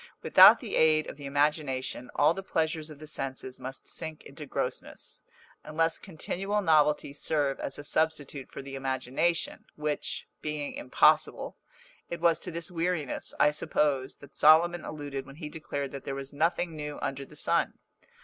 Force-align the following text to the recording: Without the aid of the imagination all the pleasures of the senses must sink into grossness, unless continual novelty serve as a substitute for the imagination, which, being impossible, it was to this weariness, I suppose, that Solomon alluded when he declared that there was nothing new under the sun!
Without 0.23 0.59
the 0.61 0.75
aid 0.75 1.07
of 1.07 1.17
the 1.17 1.27
imagination 1.27 2.09
all 2.15 2.33
the 2.33 2.41
pleasures 2.41 2.89
of 2.89 2.97
the 2.97 3.05
senses 3.05 3.59
must 3.59 3.87
sink 3.87 4.23
into 4.23 4.47
grossness, 4.47 5.21
unless 5.63 5.99
continual 5.99 6.59
novelty 6.59 7.13
serve 7.13 7.59
as 7.59 7.77
a 7.77 7.83
substitute 7.83 8.49
for 8.51 8.63
the 8.63 8.73
imagination, 8.73 9.63
which, 9.75 10.27
being 10.41 10.73
impossible, 10.73 11.55
it 12.09 12.19
was 12.19 12.39
to 12.39 12.49
this 12.49 12.71
weariness, 12.71 13.35
I 13.39 13.51
suppose, 13.51 14.15
that 14.15 14.33
Solomon 14.33 14.83
alluded 14.85 15.27
when 15.27 15.35
he 15.35 15.49
declared 15.49 15.91
that 15.91 16.03
there 16.03 16.15
was 16.15 16.33
nothing 16.33 16.75
new 16.75 16.97
under 16.99 17.23
the 17.23 17.35
sun! 17.35 17.77